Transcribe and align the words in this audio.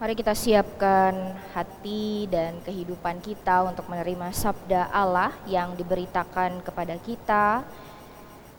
Mari 0.00 0.16
kita 0.16 0.32
siapkan 0.32 1.12
hati 1.52 2.24
dan 2.32 2.56
kehidupan 2.64 3.20
kita 3.20 3.68
untuk 3.68 3.84
menerima 3.84 4.32
sabda 4.32 4.88
Allah 4.88 5.28
yang 5.44 5.76
diberitakan 5.76 6.64
kepada 6.64 6.96
kita. 7.04 7.60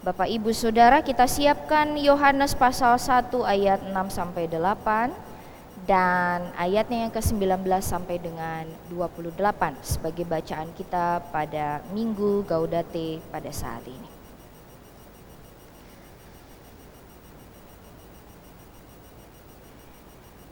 Bapak 0.06 0.30
Ibu 0.30 0.54
Saudara, 0.54 1.02
kita 1.02 1.26
siapkan 1.26 1.98
Yohanes 1.98 2.54
pasal 2.54 2.94
1 3.02 3.34
ayat 3.42 3.82
6 3.82 3.90
sampai 4.14 4.46
8 4.54 5.90
dan 5.90 6.46
ayatnya 6.62 7.10
yang 7.10 7.14
ke-19 7.18 7.66
sampai 7.82 8.22
dengan 8.22 8.70
28 8.94 9.34
sebagai 9.82 10.30
bacaan 10.30 10.70
kita 10.78 11.26
pada 11.34 11.82
Minggu 11.90 12.46
Gaudate 12.46 13.18
pada 13.34 13.50
saat 13.50 13.82
ini. 13.90 14.21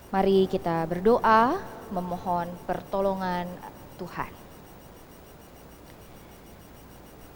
Mari 0.09 0.49
kita 0.49 0.89
berdoa 0.89 1.61
memohon 1.93 2.49
pertolongan 2.65 3.45
Tuhan. 4.01 4.33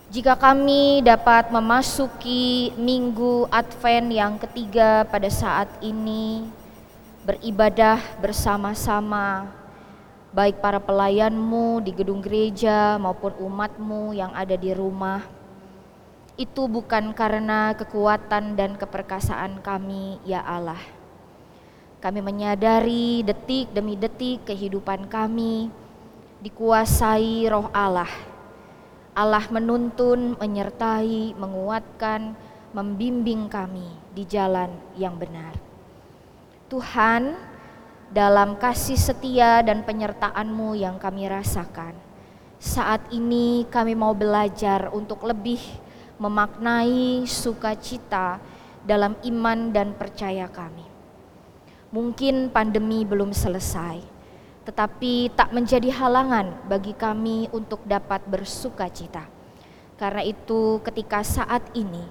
Jika 0.09 0.33
kami 0.33 1.05
dapat 1.05 1.53
memasuki 1.53 2.73
minggu 2.73 3.45
Advent 3.53 4.09
yang 4.09 4.41
ketiga 4.41 5.05
pada 5.05 5.29
saat 5.29 5.69
ini, 5.85 6.49
beribadah 7.21 8.01
bersama-sama, 8.17 9.53
baik 10.33 10.57
para 10.57 10.81
pelayanmu 10.81 11.77
di 11.85 11.93
gedung 11.93 12.25
gereja 12.25 12.97
maupun 12.97 13.37
umatmu 13.37 14.17
yang 14.17 14.33
ada 14.33 14.57
di 14.57 14.73
rumah, 14.73 15.21
itu 16.41 16.65
bukan 16.65 17.13
karena 17.13 17.77
kekuatan 17.77 18.57
dan 18.57 18.73
keperkasaan 18.81 19.61
kami, 19.61 20.17
ya 20.25 20.41
Allah 20.41 21.02
kami 22.03 22.19
menyadari 22.19 23.23
detik 23.23 23.71
demi 23.71 23.95
detik 23.95 24.43
kehidupan 24.43 25.07
kami 25.07 25.71
dikuasai 26.43 27.47
roh 27.47 27.71
Allah. 27.71 28.11
Allah 29.15 29.47
menuntun, 29.47 30.35
menyertai, 30.35 31.31
menguatkan, 31.39 32.35
membimbing 32.75 33.47
kami 33.47 33.87
di 34.11 34.27
jalan 34.27 34.67
yang 34.99 35.15
benar. 35.15 35.55
Tuhan, 36.67 37.39
dalam 38.11 38.59
kasih 38.59 38.99
setia 38.99 39.63
dan 39.63 39.87
penyertaan-Mu 39.87 40.75
yang 40.75 40.99
kami 40.99 41.31
rasakan, 41.31 41.95
saat 42.59 42.99
ini 43.15 43.63
kami 43.71 43.95
mau 43.95 44.11
belajar 44.11 44.91
untuk 44.91 45.23
lebih 45.23 45.61
memaknai 46.19 47.23
sukacita 47.23 48.43
dalam 48.83 49.15
iman 49.23 49.71
dan 49.71 49.95
percaya 49.95 50.51
kami. 50.51 50.92
Mungkin 51.93 52.49
pandemi 52.49 53.05
belum 53.05 53.37
selesai, 53.37 54.01
tetapi 54.65 55.29
tak 55.37 55.53
menjadi 55.53 55.93
halangan 55.93 56.65
bagi 56.65 56.97
kami 56.97 57.53
untuk 57.53 57.85
dapat 57.85 58.25
bersuka 58.25 58.89
cita. 58.89 59.29
Karena 60.01 60.25
itu, 60.25 60.81
ketika 60.81 61.21
saat 61.21 61.61
ini 61.77 62.01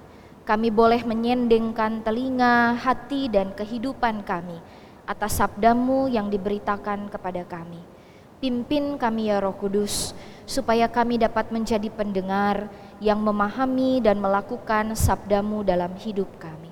kami 0.47 0.71
boleh 0.71 1.03
menyendengkan 1.03 1.99
telinga, 2.07 2.79
hati, 2.79 3.27
dan 3.27 3.51
kehidupan 3.59 4.23
kami 4.23 4.63
atas 5.03 5.43
sabdamu 5.43 6.07
yang 6.07 6.31
diberitakan 6.31 7.11
kepada 7.11 7.43
kami. 7.43 7.83
Pimpin 8.39 8.99
kami 8.99 9.31
ya 9.31 9.39
Roh 9.39 9.55
Kudus, 9.55 10.15
supaya 10.47 10.91
kami 10.91 11.19
dapat 11.19 11.51
menjadi 11.55 11.91
pendengar 11.91 12.71
yang 12.99 13.23
memahami 13.23 14.03
dan 14.03 14.19
melakukan 14.19 14.95
sabdamu 14.99 15.63
dalam 15.67 15.95
hidup 15.99 16.31
kami. 16.43 16.72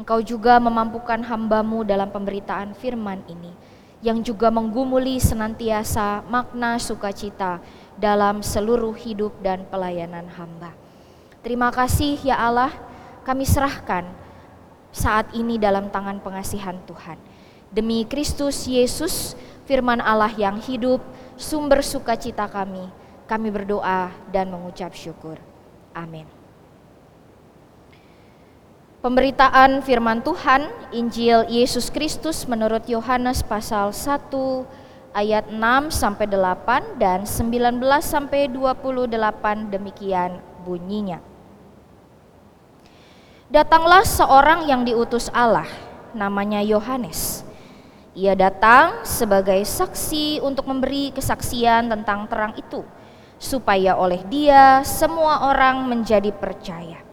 Engkau 0.00 0.24
juga 0.24 0.56
memampukan 0.56 1.20
hambamu 1.20 1.84
dalam 1.84 2.08
pemberitaan 2.08 2.72
firman 2.72 3.20
ini, 3.28 3.52
yang 4.00 4.24
juga 4.24 4.48
menggumuli 4.48 5.20
senantiasa 5.20 6.24
makna 6.24 6.80
sukacita 6.80 7.60
dalam 8.00 8.40
seluruh 8.40 8.96
hidup 8.96 9.36
dan 9.44 9.68
pelayanan 9.68 10.24
hamba. 10.32 10.72
Terima 11.44 11.68
kasih 11.68 12.16
ya 12.24 12.40
Allah, 12.40 12.72
kami 13.28 13.44
serahkan 13.44 14.08
saat 14.88 15.28
ini 15.36 15.60
dalam 15.60 15.92
tangan 15.92 16.16
pengasihan 16.24 16.80
Tuhan. 16.88 17.20
Demi 17.68 18.08
Kristus 18.08 18.64
Yesus, 18.64 19.36
firman 19.68 20.00
Allah 20.00 20.32
yang 20.32 20.64
hidup, 20.64 21.04
sumber 21.36 21.84
sukacita 21.84 22.48
kami, 22.48 22.88
kami 23.28 23.52
berdoa 23.52 24.08
dan 24.32 24.48
mengucap 24.48 24.96
syukur. 24.96 25.36
Amin. 25.92 26.39
Pemberitaan 29.00 29.80
firman 29.80 30.20
Tuhan 30.20 30.68
Injil 30.92 31.48
Yesus 31.48 31.88
Kristus 31.88 32.44
menurut 32.44 32.84
Yohanes 32.84 33.40
pasal 33.40 33.96
1 33.96 34.28
ayat 35.16 35.48
6 35.48 35.56
sampai 35.88 36.28
8 36.28 37.00
dan 37.00 37.24
19 37.24 37.80
sampai 38.04 38.52
28 38.52 39.72
demikian 39.72 40.44
bunyinya. 40.68 41.16
Datanglah 43.48 44.04
seorang 44.04 44.68
yang 44.68 44.84
diutus 44.84 45.32
Allah 45.32 45.64
namanya 46.12 46.60
Yohanes. 46.60 47.40
Ia 48.12 48.36
datang 48.36 49.08
sebagai 49.08 49.64
saksi 49.64 50.44
untuk 50.44 50.68
memberi 50.68 51.08
kesaksian 51.16 51.88
tentang 51.88 52.28
terang 52.28 52.52
itu 52.52 52.84
supaya 53.40 53.96
oleh 53.96 54.20
dia 54.28 54.84
semua 54.84 55.48
orang 55.48 55.88
menjadi 55.88 56.28
percaya. 56.36 57.09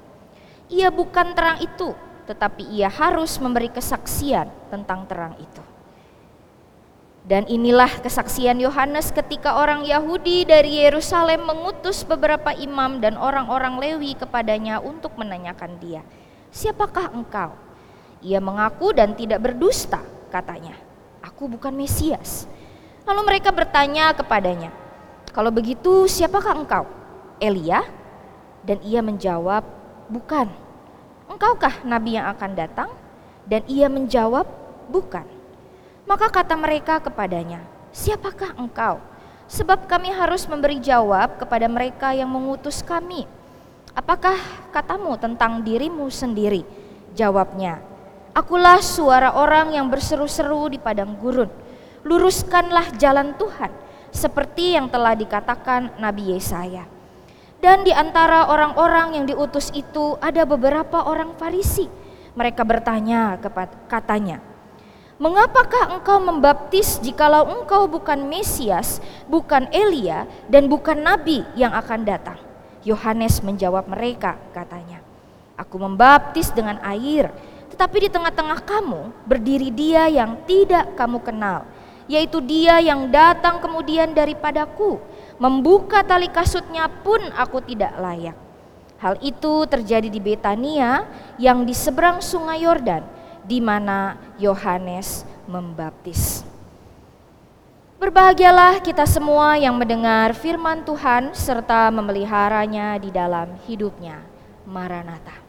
Ia 0.67 0.91
bukan 0.91 1.31
terang 1.31 1.63
itu, 1.63 1.95
tetapi 2.27 2.67
ia 2.75 2.91
harus 2.91 3.39
memberi 3.39 3.71
kesaksian 3.71 4.51
tentang 4.67 5.07
terang 5.07 5.39
itu. 5.39 5.63
Dan 7.27 7.43
inilah 7.47 7.91
kesaksian 7.99 8.55
Yohanes 8.59 9.11
ketika 9.11 9.59
orang 9.59 9.83
Yahudi 9.83 10.47
dari 10.47 10.79
Yerusalem 10.79 11.43
mengutus 11.43 12.07
beberapa 12.07 12.55
imam 12.55 13.03
dan 13.03 13.19
orang-orang 13.19 13.75
Lewi 13.79 14.15
kepadanya 14.15 14.79
untuk 14.79 15.15
menanyakan 15.19 15.75
dia, 15.79 16.07
"Siapakah 16.55 17.11
engkau?" 17.11 17.51
Ia 18.23 18.39
mengaku 18.39 18.95
dan 18.95 19.11
tidak 19.11 19.43
berdusta, 19.43 19.99
katanya, 20.31 20.79
"Aku 21.19 21.51
bukan 21.51 21.75
Mesias." 21.75 22.47
Lalu 23.03 23.21
mereka 23.27 23.51
bertanya 23.51 24.15
kepadanya, 24.15 24.71
"Kalau 25.35 25.51
begitu, 25.51 26.07
siapakah 26.07 26.55
engkau?" 26.55 26.87
Elia, 27.43 27.83
dan 28.63 28.79
ia 28.87 29.03
menjawab, 29.03 29.63
bukan. 30.07 30.47
Engkaukah 31.27 31.83
nabi 31.83 32.15
yang 32.15 32.31
akan 32.31 32.51
datang? 32.55 32.89
Dan 33.47 33.63
ia 33.67 33.87
menjawab, 33.87 34.43
bukan. 34.91 35.23
Maka 36.07 36.31
kata 36.31 36.55
mereka 36.55 36.99
kepadanya, 37.03 37.63
siapakah 37.91 38.55
engkau? 38.55 38.99
Sebab 39.47 39.87
kami 39.87 40.11
harus 40.11 40.43
memberi 40.47 40.79
jawab 40.83 41.39
kepada 41.39 41.67
mereka 41.71 42.11
yang 42.11 42.27
mengutus 42.27 42.83
kami. 42.83 43.23
Apakah 43.95 44.35
katamu 44.75 45.15
tentang 45.15 45.63
dirimu 45.63 46.11
sendiri? 46.11 46.67
Jawabnya, 47.15 47.79
akulah 48.35 48.83
suara 48.83 49.35
orang 49.35 49.75
yang 49.75 49.87
berseru-seru 49.87 50.75
di 50.75 50.79
padang 50.79 51.15
gurun. 51.15 51.47
Luruskanlah 52.03 52.95
jalan 52.99 53.35
Tuhan, 53.39 53.71
seperti 54.11 54.75
yang 54.75 54.91
telah 54.91 55.15
dikatakan 55.15 55.95
Nabi 55.99 56.35
Yesaya. 56.35 56.96
Dan 57.57 57.81
di 57.81 57.89
antara 57.89 58.53
orang-orang 58.53 59.17
yang 59.17 59.25
diutus 59.25 59.73
itu 59.73 60.13
ada 60.21 60.45
beberapa 60.45 61.01
orang 61.09 61.33
Farisi. 61.41 61.89
Mereka 62.37 62.61
bertanya 62.61 63.41
kepada 63.41 63.73
katanya, 63.89 64.37
"Mengapakah 65.17 65.97
engkau 65.97 66.21
membaptis 66.21 67.01
jikalau 67.01 67.49
engkau 67.49 67.89
bukan 67.89 68.29
Mesias, 68.29 69.01
bukan 69.25 69.65
Elia, 69.73 70.29
dan 70.45 70.69
bukan 70.69 71.01
nabi 71.01 71.41
yang 71.57 71.73
akan 71.73 72.05
datang?" 72.05 72.37
Yohanes 72.85 73.41
menjawab 73.41 73.89
mereka, 73.89 74.37
katanya, 74.53 75.01
"Aku 75.57 75.81
membaptis 75.81 76.53
dengan 76.53 76.77
air, 76.85 77.33
tetapi 77.73 78.05
di 78.05 78.09
tengah-tengah 78.13 78.61
kamu 78.69 79.09
berdiri 79.25 79.73
dia 79.73 80.05
yang 80.05 80.37
tidak 80.45 80.93
kamu 80.93 81.17
kenal, 81.25 81.65
yaitu 82.05 82.37
dia 82.37 82.77
yang 82.77 83.09
datang 83.09 83.57
kemudian 83.57 84.13
daripadaku." 84.13 85.01
Membuka 85.37 86.01
tali 86.01 86.29
kasutnya 86.29 86.89
pun 86.89 87.21
aku 87.33 87.61
tidak 87.65 87.93
layak. 87.97 88.37
Hal 88.97 89.21
itu 89.21 89.69
terjadi 89.69 90.09
di 90.09 90.17
Betania 90.17 91.05
yang 91.37 91.61
di 91.61 91.73
seberang 91.77 92.17
sungai 92.17 92.65
Yordan 92.65 93.05
di 93.45 93.61
mana 93.61 94.17
Yohanes 94.41 95.21
membaptis. 95.45 96.41
Berbahagialah 97.97 98.77
kita 98.81 99.09
semua 99.09 99.57
yang 99.57 99.73
mendengar 99.73 100.37
firman 100.37 100.85
Tuhan 100.85 101.33
serta 101.33 101.89
memeliharanya 101.89 102.97
di 103.01 103.09
dalam 103.09 103.57
hidupnya. 103.65 104.21
Maranatha. 104.69 105.47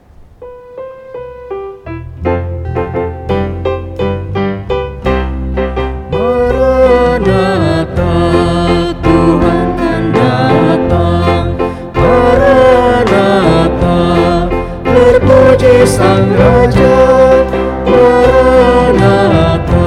sang 15.86 16.34
raja 16.34 16.98
Maranatha 17.86 19.86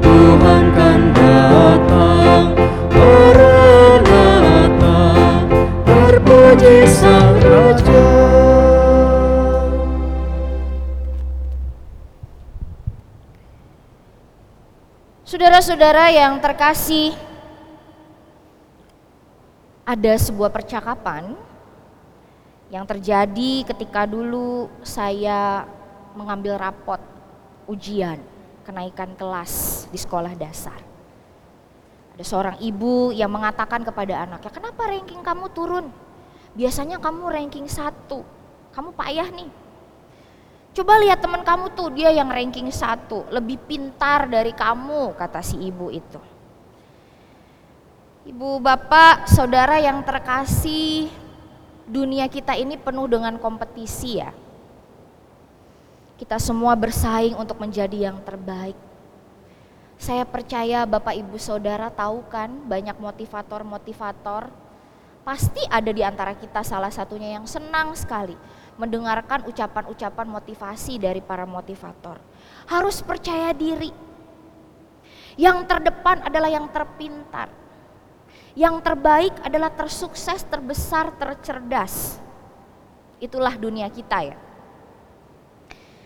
Tuhan 0.00 0.64
kan 0.72 1.00
datang. 1.12 2.56
Maranatha 2.94 4.96
Terpuji 5.84 6.88
sang 6.88 7.36
raja. 7.42 8.06
Saudara-saudara 15.24 16.14
yang 16.14 16.38
terkasih, 16.38 17.16
ada 19.84 20.16
sebuah 20.16 20.48
percakapan 20.48 21.36
yang 22.74 22.82
terjadi 22.90 23.62
ketika 23.70 24.02
dulu 24.02 24.66
saya 24.82 25.62
mengambil 26.18 26.58
rapot 26.58 26.98
ujian 27.70 28.18
kenaikan 28.66 29.14
kelas 29.14 29.86
di 29.94 29.98
sekolah 29.98 30.34
dasar. 30.34 30.82
Ada 32.18 32.26
seorang 32.26 32.56
ibu 32.58 33.14
yang 33.14 33.30
mengatakan 33.30 33.86
kepada 33.86 34.26
anaknya, 34.26 34.50
kenapa 34.50 34.90
ranking 34.90 35.22
kamu 35.22 35.46
turun? 35.54 35.86
Biasanya 36.58 36.98
kamu 36.98 37.30
ranking 37.30 37.70
satu, 37.70 38.26
kamu 38.74 38.90
payah 38.94 39.30
nih, 39.30 39.50
Coba 40.74 40.98
lihat 40.98 41.22
teman 41.22 41.46
kamu 41.46 41.70
tuh, 41.78 41.94
dia 41.94 42.10
yang 42.10 42.26
ranking 42.26 42.66
satu, 42.66 43.30
lebih 43.30 43.62
pintar 43.62 44.26
dari 44.26 44.50
kamu, 44.50 45.14
kata 45.14 45.38
si 45.38 45.54
ibu 45.70 45.86
itu. 45.86 46.18
Ibu, 48.26 48.58
bapak, 48.58 49.30
saudara 49.30 49.78
yang 49.78 50.02
terkasih, 50.02 51.06
dunia 51.84 52.28
kita 52.28 52.56
ini 52.56 52.80
penuh 52.80 53.08
dengan 53.08 53.36
kompetisi 53.36 54.20
ya. 54.20 54.32
Kita 56.14 56.38
semua 56.38 56.78
bersaing 56.78 57.34
untuk 57.36 57.58
menjadi 57.60 58.08
yang 58.10 58.22
terbaik. 58.22 58.78
Saya 59.98 60.26
percaya 60.26 60.86
bapak 60.86 61.14
ibu 61.16 61.38
saudara 61.38 61.90
tahu 61.90 62.26
kan 62.30 62.50
banyak 62.66 62.96
motivator-motivator. 62.98 64.50
Pasti 65.24 65.64
ada 65.72 65.88
di 65.88 66.04
antara 66.04 66.36
kita 66.36 66.60
salah 66.60 66.92
satunya 66.92 67.40
yang 67.40 67.48
senang 67.48 67.96
sekali 67.96 68.36
mendengarkan 68.76 69.46
ucapan-ucapan 69.48 70.26
motivasi 70.28 71.00
dari 71.00 71.22
para 71.24 71.46
motivator. 71.48 72.20
Harus 72.68 73.00
percaya 73.00 73.54
diri. 73.54 73.90
Yang 75.34 75.66
terdepan 75.66 76.22
adalah 76.26 76.50
yang 76.50 76.68
terpintar. 76.70 77.63
Yang 78.54 78.86
terbaik 78.86 79.34
adalah 79.42 79.70
tersukses, 79.74 80.46
terbesar, 80.46 81.10
tercerdas. 81.18 82.22
Itulah 83.18 83.58
dunia 83.58 83.90
kita 83.90 84.34
ya. 84.34 84.38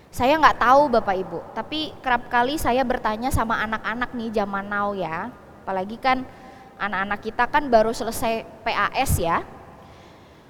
Saya 0.09 0.41
nggak 0.41 0.59
tahu 0.59 0.89
Bapak 0.89 1.17
Ibu, 1.21 1.39
tapi 1.53 1.93
kerap 2.00 2.33
kali 2.33 2.56
saya 2.56 2.81
bertanya 2.83 3.29
sama 3.29 3.61
anak-anak 3.61 4.11
nih 4.17 4.33
zaman 4.33 4.65
now 4.65 4.97
ya. 4.97 5.29
Apalagi 5.62 6.00
kan 6.00 6.25
anak-anak 6.81 7.21
kita 7.21 7.45
kan 7.45 7.69
baru 7.69 7.93
selesai 7.93 8.49
PAS 8.65 9.12
ya, 9.21 9.44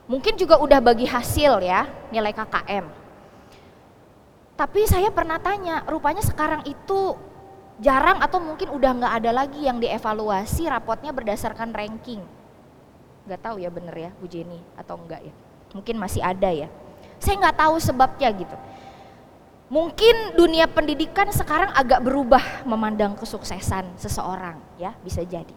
Mungkin 0.08 0.40
juga 0.40 0.56
udah 0.56 0.80
bagi 0.80 1.04
hasil 1.04 1.60
ya 1.60 1.84
nilai 2.08 2.32
KKM. 2.32 2.88
Tapi 4.56 4.80
saya 4.88 5.12
pernah 5.12 5.36
tanya, 5.36 5.84
rupanya 5.84 6.24
sekarang 6.24 6.64
itu 6.64 7.14
jarang 7.78 8.18
atau 8.18 8.42
mungkin 8.42 8.74
udah 8.74 8.90
nggak 8.98 9.14
ada 9.22 9.30
lagi 9.30 9.66
yang 9.66 9.78
dievaluasi 9.78 10.66
rapotnya 10.66 11.14
berdasarkan 11.14 11.70
ranking. 11.70 12.22
Gak 13.28 13.44
tahu 13.44 13.60
ya 13.60 13.68
bener 13.68 13.92
ya 13.92 14.10
Bu 14.18 14.26
Jenny 14.26 14.58
atau 14.74 14.96
enggak 14.98 15.20
ya. 15.20 15.34
Mungkin 15.76 15.96
masih 16.00 16.24
ada 16.24 16.48
ya. 16.48 16.68
Saya 17.20 17.38
nggak 17.38 17.56
tahu 17.60 17.76
sebabnya 17.78 18.28
gitu. 18.32 18.56
Mungkin 19.68 20.32
dunia 20.32 20.64
pendidikan 20.64 21.28
sekarang 21.28 21.68
agak 21.76 22.00
berubah 22.00 22.64
memandang 22.64 23.12
kesuksesan 23.20 24.00
seseorang 24.00 24.56
ya 24.80 24.96
bisa 25.04 25.20
jadi. 25.20 25.52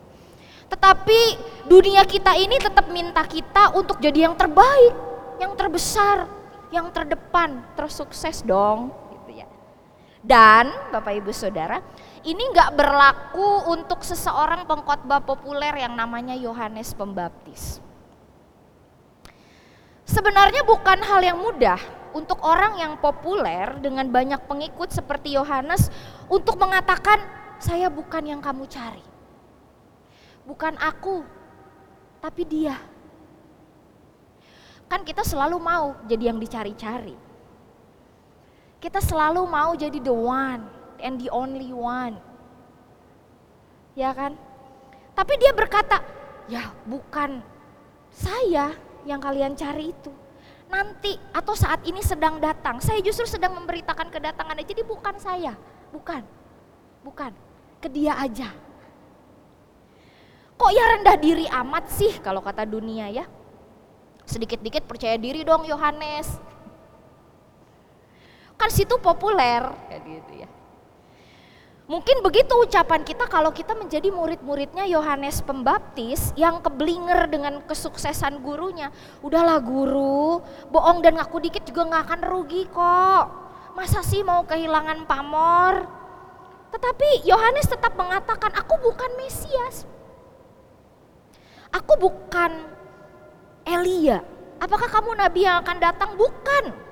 Tetapi 0.68 1.20
dunia 1.68 2.04
kita 2.04 2.36
ini 2.36 2.60
tetap 2.60 2.92
minta 2.92 3.24
kita 3.24 3.72
untuk 3.76 4.04
jadi 4.04 4.28
yang 4.28 4.36
terbaik, 4.36 4.96
yang 5.40 5.56
terbesar, 5.56 6.28
yang 6.76 6.88
terdepan, 6.92 7.60
tersukses 7.76 8.44
dong. 8.44 8.92
Gitu 9.12 9.44
ya. 9.44 9.48
Dan 10.24 10.72
Bapak 10.92 11.16
Ibu 11.24 11.32
Saudara, 11.32 11.80
ini 12.28 12.44
nggak 12.54 12.78
berlaku 12.78 13.72
untuk 13.72 14.06
seseorang 14.06 14.68
pengkhotbah 14.70 15.22
populer 15.26 15.74
yang 15.82 15.98
namanya 15.98 16.38
Yohanes 16.38 16.94
Pembaptis. 16.94 17.82
Sebenarnya 20.06 20.62
bukan 20.68 21.00
hal 21.02 21.24
yang 21.24 21.40
mudah 21.40 21.80
untuk 22.12 22.44
orang 22.44 22.78
yang 22.78 23.00
populer 23.00 23.80
dengan 23.80 24.12
banyak 24.12 24.44
pengikut 24.46 24.92
seperti 24.92 25.40
Yohanes 25.40 25.88
untuk 26.28 26.60
mengatakan 26.60 27.24
saya 27.64 27.88
bukan 27.88 28.28
yang 28.28 28.42
kamu 28.44 28.68
cari 28.68 29.12
bukan 30.46 30.74
aku, 30.82 31.24
tapi 32.20 32.44
dia. 32.46 32.78
Kan 34.92 35.08
kita 35.08 35.24
selalu 35.24 35.56
mau 35.62 35.96
jadi 36.04 36.34
yang 36.34 36.40
dicari-cari. 36.42 37.16
Kita 38.82 39.00
selalu 39.00 39.46
mau 39.48 39.72
jadi 39.78 39.96
the 40.02 40.12
one 40.12 40.81
and 41.04 41.20
the 41.20 41.30
only 41.34 41.74
one. 41.74 42.18
Ya 43.98 44.16
kan? 44.16 44.38
Tapi 45.18 45.34
dia 45.42 45.52
berkata, 45.52 46.00
ya 46.48 46.72
bukan 46.88 47.44
saya 48.14 48.72
yang 49.04 49.20
kalian 49.20 49.58
cari 49.58 49.92
itu. 49.92 50.14
Nanti 50.72 51.20
atau 51.36 51.52
saat 51.52 51.84
ini 51.84 52.00
sedang 52.00 52.40
datang. 52.40 52.80
Saya 52.80 53.04
justru 53.04 53.28
sedang 53.28 53.52
memberitakan 53.60 54.08
kedatangannya. 54.08 54.64
Jadi 54.64 54.88
bukan 54.88 55.20
saya, 55.20 55.60
bukan. 55.92 56.24
Bukan. 57.04 57.36
Ke 57.82 57.90
dia 57.90 58.14
aja 58.14 58.54
Kok 60.62 60.70
ya 60.70 60.86
rendah 60.94 61.18
diri 61.18 61.50
amat 61.50 61.90
sih 61.90 62.22
kalau 62.22 62.38
kata 62.38 62.70
dunia 62.70 63.10
ya? 63.10 63.26
Sedikit-dikit 64.30 64.86
percaya 64.86 65.18
diri 65.18 65.42
dong 65.42 65.66
Yohanes. 65.66 66.38
Kan 68.62 68.70
situ 68.70 68.94
populer 69.02 69.66
kayak 69.90 70.02
gitu 70.06 70.32
ya. 70.46 70.50
Mungkin 71.92 72.24
begitu 72.24 72.56
ucapan 72.56 73.04
kita 73.04 73.28
kalau 73.28 73.52
kita 73.52 73.76
menjadi 73.76 74.16
murid-muridnya 74.16 74.88
Yohanes 74.88 75.44
Pembaptis 75.44 76.32
yang 76.40 76.64
keblinger 76.64 77.28
dengan 77.28 77.60
kesuksesan 77.68 78.40
gurunya. 78.40 78.96
Udahlah 79.20 79.60
guru, 79.60 80.40
bohong 80.72 81.04
dan 81.04 81.20
ngaku 81.20 81.44
dikit 81.44 81.68
juga 81.68 81.92
nggak 81.92 82.04
akan 82.08 82.22
rugi 82.32 82.64
kok. 82.72 83.26
Masa 83.76 84.00
sih 84.08 84.24
mau 84.24 84.48
kehilangan 84.48 85.04
pamor? 85.04 85.84
Tetapi 86.72 87.28
Yohanes 87.28 87.68
tetap 87.68 88.00
mengatakan, 88.00 88.56
aku 88.56 88.80
bukan 88.80 89.12
Mesias 89.20 89.84
aku 91.72 91.94
bukan 91.98 92.52
Elia. 93.64 94.20
Apakah 94.62 94.92
kamu 94.92 95.18
nabi 95.18 95.48
yang 95.48 95.64
akan 95.64 95.78
datang? 95.82 96.14
Bukan. 96.20 96.91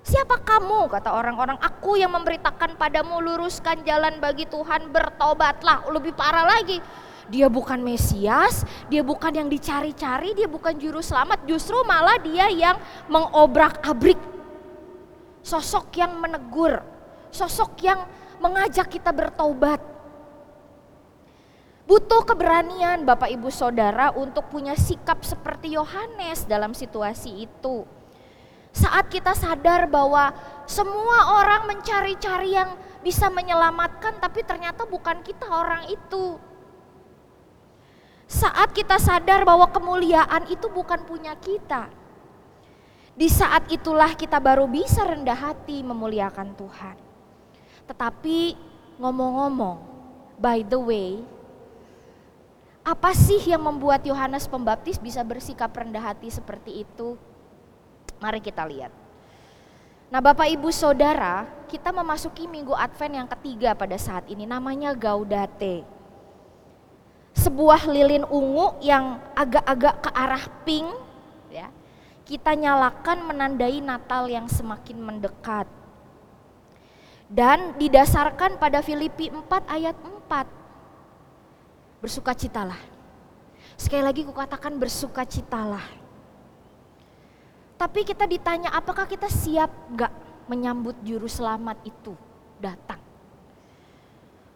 Siapa 0.00 0.40
kamu? 0.40 0.88
Kata 0.88 1.12
orang-orang, 1.12 1.60
aku 1.60 2.00
yang 2.00 2.16
memberitakan 2.16 2.80
padamu 2.80 3.20
luruskan 3.20 3.84
jalan 3.84 4.16
bagi 4.16 4.48
Tuhan, 4.48 4.88
bertobatlah. 4.88 5.84
Lebih 5.92 6.16
parah 6.16 6.48
lagi, 6.48 6.80
dia 7.28 7.52
bukan 7.52 7.78
Mesias, 7.84 8.64
dia 8.88 9.04
bukan 9.04 9.30
yang 9.30 9.48
dicari-cari, 9.52 10.32
dia 10.32 10.48
bukan 10.48 10.72
juru 10.80 11.04
selamat, 11.04 11.44
justru 11.44 11.76
malah 11.84 12.16
dia 12.16 12.48
yang 12.48 12.80
mengobrak-abrik. 13.12 14.18
Sosok 15.44 15.92
yang 16.00 16.16
menegur, 16.16 16.80
sosok 17.28 17.76
yang 17.84 18.00
mengajak 18.40 18.88
kita 18.88 19.12
bertobat. 19.12 19.80
Butuh 21.84 22.22
keberanian 22.24 23.02
Bapak 23.02 23.28
Ibu 23.34 23.50
Saudara 23.52 24.14
untuk 24.14 24.48
punya 24.48 24.78
sikap 24.78 25.26
seperti 25.26 25.74
Yohanes 25.74 26.46
dalam 26.48 26.72
situasi 26.72 27.44
itu. 27.50 27.99
Saat 28.70 29.10
kita 29.10 29.34
sadar 29.34 29.90
bahwa 29.90 30.30
semua 30.70 31.42
orang 31.42 31.66
mencari-cari 31.66 32.54
yang 32.54 32.70
bisa 33.02 33.26
menyelamatkan 33.32 34.20
tapi 34.22 34.46
ternyata 34.46 34.86
bukan 34.86 35.18
kita 35.26 35.46
orang 35.50 35.90
itu. 35.90 36.38
Saat 38.30 38.70
kita 38.70 39.02
sadar 39.02 39.42
bahwa 39.42 39.66
kemuliaan 39.74 40.46
itu 40.46 40.70
bukan 40.70 41.02
punya 41.02 41.34
kita. 41.34 41.90
Di 43.18 43.26
saat 43.26 43.66
itulah 43.68 44.14
kita 44.14 44.38
baru 44.38 44.70
bisa 44.70 45.02
rendah 45.02 45.34
hati 45.34 45.82
memuliakan 45.82 46.54
Tuhan. 46.54 46.96
Tetapi 47.90 48.54
ngomong-ngomong, 49.02 49.76
by 50.38 50.62
the 50.62 50.78
way, 50.78 51.18
apa 52.86 53.10
sih 53.12 53.50
yang 53.50 53.66
membuat 53.66 54.06
Yohanes 54.06 54.46
Pembaptis 54.46 54.96
bisa 54.96 55.20
bersikap 55.26 55.74
rendah 55.74 56.00
hati 56.00 56.30
seperti 56.30 56.86
itu? 56.86 57.18
Mari 58.20 58.44
kita 58.44 58.68
lihat. 58.68 58.92
Nah 60.12 60.20
Bapak 60.20 60.52
Ibu 60.52 60.68
Saudara, 60.68 61.48
kita 61.70 61.94
memasuki 61.94 62.44
minggu 62.44 62.76
Advent 62.76 63.14
yang 63.16 63.28
ketiga 63.30 63.72
pada 63.72 63.96
saat 63.96 64.28
ini 64.28 64.44
namanya 64.44 64.92
Gaudate. 64.92 65.86
Sebuah 67.32 67.88
lilin 67.88 68.28
ungu 68.28 68.76
yang 68.84 69.16
agak-agak 69.32 70.04
ke 70.04 70.10
arah 70.12 70.44
pink 70.66 70.88
ya. 71.48 71.72
Kita 72.26 72.58
nyalakan 72.58 73.24
menandai 73.24 73.80
Natal 73.80 74.28
yang 74.28 74.50
semakin 74.50 75.00
mendekat. 75.00 75.64
Dan 77.30 77.78
didasarkan 77.78 78.58
pada 78.58 78.82
Filipi 78.82 79.30
4 79.30 79.46
ayat 79.70 79.94
4 79.94 82.02
bersukacitalah. 82.02 82.82
Sekali 83.78 84.02
lagi 84.02 84.26
kukatakan 84.26 84.74
bersukacitalah. 84.74 85.99
Tapi 87.80 88.04
kita 88.04 88.28
ditanya 88.28 88.76
apakah 88.76 89.08
kita 89.08 89.24
siap 89.32 89.72
gak 89.96 90.12
menyambut 90.52 91.00
juru 91.00 91.24
selamat 91.24 91.80
itu 91.88 92.12
datang. 92.60 93.00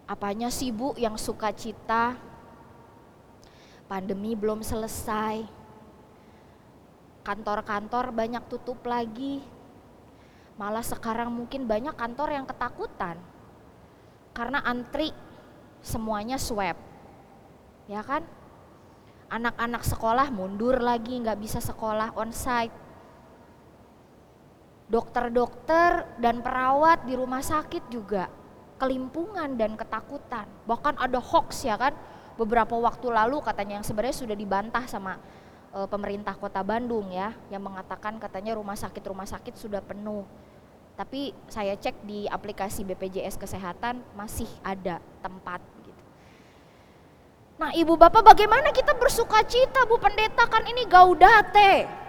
Apanya 0.04 0.52
sih 0.52 0.68
Bu 0.68 0.92
yang 1.00 1.16
sukacita? 1.16 2.20
Pandemi 3.88 4.36
belum 4.36 4.60
selesai. 4.60 5.40
Kantor-kantor 7.24 8.12
banyak 8.12 8.44
tutup 8.52 8.84
lagi. 8.84 9.40
Malah 10.60 10.84
sekarang 10.84 11.32
mungkin 11.32 11.64
banyak 11.64 11.96
kantor 11.96 12.28
yang 12.28 12.44
ketakutan. 12.44 13.16
Karena 14.36 14.60
antri 14.60 15.16
semuanya 15.80 16.36
swab. 16.36 16.76
Ya 17.88 18.04
kan? 18.04 18.28
Anak-anak 19.32 19.80
sekolah 19.80 20.28
mundur 20.28 20.76
lagi 20.76 21.16
nggak 21.16 21.40
bisa 21.40 21.64
sekolah 21.64 22.12
onsite. 22.12 22.83
Dokter-dokter 24.84 26.04
dan 26.20 26.44
perawat 26.44 27.08
di 27.08 27.16
rumah 27.16 27.40
sakit 27.40 27.88
juga 27.88 28.28
kelimpungan 28.76 29.54
dan 29.56 29.78
ketakutan. 29.78 30.44
Bahkan 30.68 31.00
ada 31.00 31.16
hoax 31.22 31.64
ya 31.64 31.78
kan, 31.78 31.94
beberapa 32.34 32.74
waktu 32.76 33.08
lalu 33.08 33.40
katanya 33.40 33.80
yang 33.80 33.86
sebenarnya 33.86 34.16
sudah 34.20 34.36
dibantah 34.36 34.84
sama 34.90 35.16
e, 35.72 35.88
pemerintah 35.88 36.34
kota 36.36 36.60
Bandung 36.60 37.08
ya, 37.08 37.32
yang 37.48 37.62
mengatakan 37.62 38.18
katanya 38.20 38.58
rumah 38.58 38.76
sakit-rumah 38.76 39.24
sakit 39.24 39.54
sudah 39.56 39.80
penuh. 39.80 40.26
Tapi 40.94 41.34
saya 41.50 41.74
cek 41.74 42.06
di 42.06 42.28
aplikasi 42.30 42.86
BPJS 42.86 43.34
Kesehatan 43.34 43.98
masih 44.14 44.46
ada 44.62 45.02
tempat 45.24 45.58
gitu. 45.82 46.02
Nah 47.58 47.74
ibu 47.74 47.98
bapak 47.98 48.22
bagaimana 48.22 48.70
kita 48.70 48.94
bersuka 48.94 49.42
cita 49.42 49.82
bu 49.90 49.98
pendeta 49.98 50.46
kan 50.46 50.62
ini 50.68 50.86
gaudate. 50.86 52.03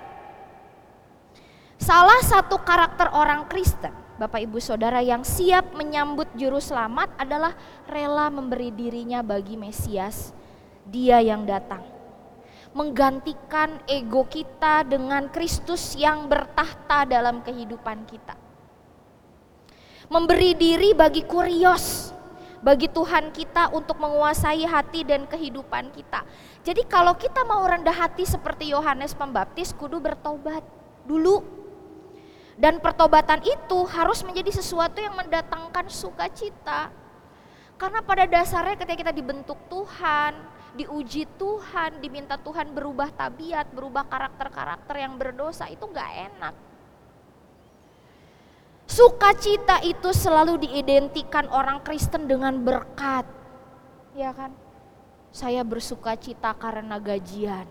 Salah 1.86 2.18
satu 2.26 2.58
karakter 2.66 3.14
orang 3.14 3.46
Kristen 3.46 3.94
Bapak 4.18 4.42
Ibu 4.42 4.58
Saudara 4.58 5.06
yang 5.06 5.22
siap 5.22 5.78
menyambut 5.78 6.26
juru 6.34 6.58
selamat 6.58 7.14
adalah 7.14 7.54
rela 7.86 8.26
memberi 8.34 8.74
dirinya 8.74 9.22
bagi 9.22 9.54
Mesias, 9.54 10.34
dia 10.90 11.22
yang 11.22 11.46
datang. 11.46 11.86
Menggantikan 12.74 13.86
ego 13.86 14.26
kita 14.26 14.82
dengan 14.82 15.30
Kristus 15.30 15.94
yang 15.94 16.26
bertahta 16.26 17.06
dalam 17.06 17.46
kehidupan 17.46 18.10
kita. 18.10 18.34
Memberi 20.10 20.58
diri 20.58 20.98
bagi 20.98 21.22
kurios, 21.22 22.10
bagi 22.66 22.90
Tuhan 22.90 23.30
kita 23.30 23.78
untuk 23.78 24.02
menguasai 24.02 24.66
hati 24.66 25.06
dan 25.06 25.30
kehidupan 25.30 25.94
kita. 25.94 26.26
Jadi 26.66 26.82
kalau 26.90 27.14
kita 27.14 27.46
mau 27.46 27.62
rendah 27.62 27.94
hati 27.94 28.26
seperti 28.26 28.74
Yohanes 28.74 29.14
Pembaptis, 29.14 29.70
kudu 29.70 30.02
bertobat 30.02 30.66
dulu 31.06 31.65
dan 32.56 32.80
pertobatan 32.80 33.44
itu 33.44 33.80
harus 33.92 34.24
menjadi 34.24 34.56
sesuatu 34.56 35.04
yang 35.04 35.16
mendatangkan 35.16 35.92
sukacita. 35.92 36.88
Karena 37.76 38.00
pada 38.00 38.24
dasarnya 38.24 38.80
ketika 38.80 38.96
kita 38.96 39.12
dibentuk 39.12 39.60
Tuhan, 39.68 40.40
diuji 40.80 41.28
Tuhan, 41.36 42.00
diminta 42.00 42.40
Tuhan 42.40 42.72
berubah 42.72 43.12
tabiat, 43.12 43.68
berubah 43.76 44.08
karakter-karakter 44.08 44.96
yang 44.96 45.20
berdosa 45.20 45.68
itu 45.68 45.84
gak 45.92 46.12
enak. 46.32 46.56
Sukacita 48.88 49.84
itu 49.84 50.16
selalu 50.16 50.64
diidentikan 50.64 51.52
orang 51.52 51.84
Kristen 51.84 52.32
dengan 52.32 52.56
berkat. 52.64 53.28
Ya 54.16 54.32
kan? 54.32 54.56
Saya 55.36 55.68
bersukacita 55.68 56.56
karena 56.56 56.96
gajian. 57.04 57.68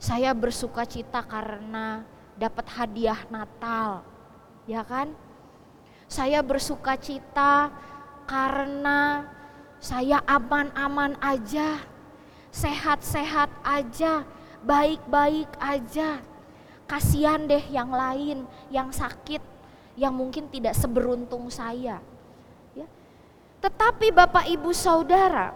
Saya 0.00 0.32
bersukacita 0.32 1.20
karena 1.20 2.08
dapat 2.40 2.64
hadiah 2.72 3.20
Natal, 3.28 4.00
ya 4.64 4.80
kan? 4.80 5.12
Saya 6.08 6.40
bersuka 6.40 6.96
cita 6.96 7.68
karena 8.24 9.28
saya 9.76 10.24
aman-aman 10.24 11.20
aja, 11.20 11.84
sehat-sehat 12.48 13.52
aja, 13.60 14.24
baik-baik 14.64 15.52
aja. 15.60 16.24
Kasihan 16.88 17.44
deh 17.46 17.62
yang 17.70 17.92
lain, 17.92 18.48
yang 18.68 18.88
sakit, 18.90 19.40
yang 19.94 20.12
mungkin 20.12 20.50
tidak 20.52 20.74
seberuntung 20.76 21.48
saya. 21.48 22.02
Ya. 22.74 22.86
Tetapi 23.64 24.10
Bapak 24.10 24.50
Ibu 24.52 24.74
Saudara, 24.76 25.54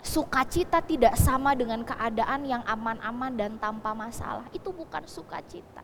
sukacita 0.00 0.80
tidak 0.80 1.20
sama 1.20 1.52
dengan 1.52 1.84
keadaan 1.84 2.48
yang 2.48 2.62
aman-aman 2.64 3.32
dan 3.34 3.52
tanpa 3.60 3.92
masalah. 3.92 4.48
Itu 4.56 4.72
bukan 4.72 5.04
sukacita. 5.04 5.83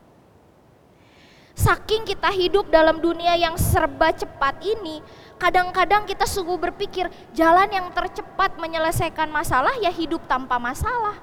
Saking 1.60 2.08
kita 2.08 2.32
hidup 2.32 2.72
dalam 2.72 3.04
dunia 3.04 3.36
yang 3.36 3.52
serba 3.60 4.16
cepat 4.16 4.64
ini, 4.64 5.04
kadang-kadang 5.36 6.08
kita 6.08 6.24
sungguh 6.24 6.56
berpikir 6.56 7.04
jalan 7.36 7.68
yang 7.68 7.92
tercepat 7.92 8.56
menyelesaikan 8.56 9.28
masalah 9.28 9.76
ya 9.76 9.92
hidup 9.92 10.24
tanpa 10.24 10.56
masalah. 10.56 11.20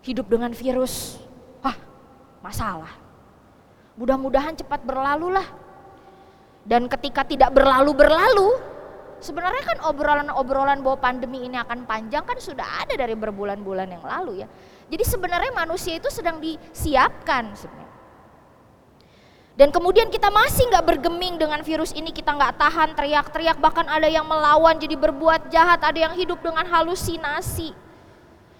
Hidup 0.00 0.24
dengan 0.32 0.56
virus, 0.56 1.20
wah 1.60 1.76
masalah. 2.40 2.96
Mudah-mudahan 4.00 4.56
cepat 4.56 4.80
berlalu 4.88 5.36
lah. 5.36 5.44
Dan 6.64 6.88
ketika 6.88 7.28
tidak 7.28 7.52
berlalu-berlalu, 7.52 8.56
sebenarnya 9.20 9.68
kan 9.68 9.78
obrolan-obrolan 9.84 10.80
bahwa 10.80 10.96
pandemi 10.96 11.44
ini 11.44 11.60
akan 11.60 11.84
panjang 11.84 12.24
kan 12.24 12.40
sudah 12.40 12.88
ada 12.88 12.96
dari 12.96 13.12
berbulan-bulan 13.12 14.00
yang 14.00 14.00
lalu 14.00 14.40
ya. 14.40 14.48
Jadi 14.88 15.04
sebenarnya 15.04 15.52
manusia 15.52 16.00
itu 16.00 16.08
sedang 16.08 16.40
disiapkan 16.40 17.52
sebenarnya 17.52 17.85
dan 19.56 19.72
kemudian 19.72 20.12
kita 20.12 20.28
masih 20.28 20.68
nggak 20.68 20.84
bergeming 20.84 21.40
dengan 21.40 21.64
virus 21.64 21.96
ini, 21.96 22.12
kita 22.12 22.36
nggak 22.36 22.60
tahan 22.60 22.92
teriak-teriak, 22.92 23.56
bahkan 23.56 23.88
ada 23.88 24.04
yang 24.04 24.28
melawan 24.28 24.76
jadi 24.76 25.00
berbuat 25.00 25.48
jahat, 25.48 25.80
ada 25.80 25.96
yang 25.96 26.12
hidup 26.12 26.44
dengan 26.44 26.68
halusinasi. 26.68 27.72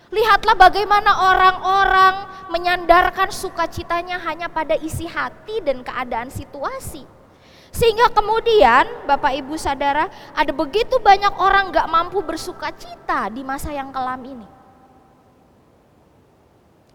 Lihatlah 0.08 0.56
bagaimana 0.56 1.12
orang-orang 1.28 2.14
menyandarkan 2.48 3.28
sukacitanya 3.28 4.16
hanya 4.24 4.48
pada 4.48 4.72
isi 4.80 5.04
hati 5.04 5.60
dan 5.60 5.84
keadaan 5.84 6.32
situasi. 6.32 7.04
Sehingga 7.76 8.08
kemudian 8.08 8.88
Bapak 9.04 9.36
Ibu 9.36 9.60
Saudara 9.60 10.08
ada 10.32 10.52
begitu 10.56 10.96
banyak 10.96 11.36
orang 11.36 11.76
gak 11.76 11.92
mampu 11.92 12.24
bersukacita 12.24 13.28
di 13.28 13.44
masa 13.44 13.68
yang 13.68 13.92
kelam 13.92 14.24
ini. 14.24 14.48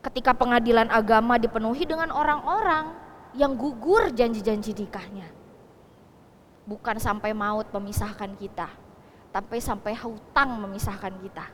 Ketika 0.01 0.33
pengadilan 0.33 0.89
agama 0.89 1.37
dipenuhi 1.37 1.85
dengan 1.85 2.09
orang-orang 2.09 3.10
yang 3.35 3.55
gugur 3.55 4.11
janji-janji 4.11 4.75
nikahnya. 4.75 5.27
Bukan 6.67 6.97
sampai 7.01 7.33
maut 7.33 7.67
memisahkan 7.73 8.31
kita, 8.37 8.69
tapi 9.33 9.57
sampai 9.59 9.95
hutang 9.97 10.61
memisahkan 10.61 11.13
kita. 11.19 11.45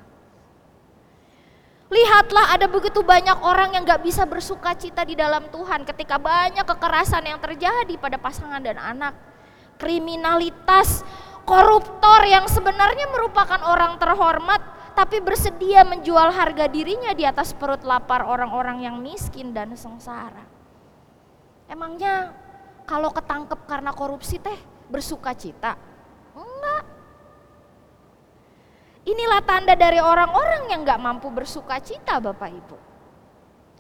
Lihatlah 1.87 2.51
ada 2.51 2.67
begitu 2.67 2.99
banyak 2.99 3.39
orang 3.39 3.71
yang 3.71 3.87
gak 3.87 4.03
bisa 4.03 4.27
bersuka 4.27 4.75
cita 4.75 5.07
di 5.07 5.15
dalam 5.15 5.47
Tuhan 5.47 5.87
ketika 5.87 6.19
banyak 6.19 6.67
kekerasan 6.67 7.23
yang 7.23 7.39
terjadi 7.39 7.95
pada 7.95 8.19
pasangan 8.19 8.59
dan 8.59 8.75
anak. 8.75 9.15
Kriminalitas, 9.79 11.07
koruptor 11.47 12.27
yang 12.27 12.43
sebenarnya 12.51 13.07
merupakan 13.07 13.61
orang 13.63 13.95
terhormat 13.95 14.59
tapi 14.97 15.23
bersedia 15.23 15.85
menjual 15.85 16.33
harga 16.33 16.65
dirinya 16.67 17.13
di 17.13 17.23
atas 17.23 17.53
perut 17.55 17.85
lapar 17.85 18.25
orang-orang 18.25 18.83
yang 18.83 18.99
miskin 18.99 19.55
dan 19.55 19.71
sengsara. 19.77 20.56
Emangnya 21.67 22.31
kalau 22.87 23.11
ketangkep 23.11 23.59
karena 23.67 23.91
korupsi 23.91 24.39
teh 24.39 24.55
bersuka 24.87 25.35
cita? 25.35 25.75
Enggak. 26.31 26.83
Inilah 29.07 29.41
tanda 29.43 29.75
dari 29.75 29.99
orang-orang 29.99 30.71
yang 30.71 30.83
nggak 30.87 30.99
mampu 30.99 31.27
bersuka 31.31 31.79
cita 31.83 32.19
Bapak 32.23 32.51
Ibu. 32.51 32.77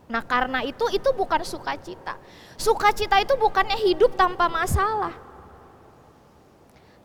Nah 0.07 0.23
karena 0.23 0.63
itu 0.63 0.87
itu 0.91 1.09
bukan 1.15 1.43
sukacita. 1.43 2.15
Sukacita 2.55 3.19
itu 3.19 3.35
bukannya 3.35 3.75
hidup 3.75 4.15
tanpa 4.15 4.47
masalah. 4.47 5.15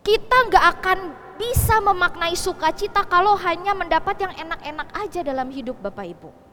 Kita 0.03 0.37
nggak 0.51 0.65
akan 0.79 0.99
bisa 1.39 1.79
memaknai 1.79 2.35
sukacita 2.35 3.07
kalau 3.07 3.35
hanya 3.39 3.71
mendapat 3.71 4.19
yang 4.19 4.35
enak-enak 4.35 4.87
aja 4.99 5.19
dalam 5.23 5.47
hidup 5.51 5.79
Bapak 5.79 6.07
Ibu. 6.11 6.52